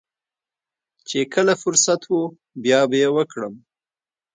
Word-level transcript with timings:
چې 1.07 1.19
کله 1.33 1.53
فرصت 1.61 2.01
و 2.13 2.19
بيا 2.63 2.81
به 2.89 2.95
يې 3.01 3.09
وکړم. 3.15 3.53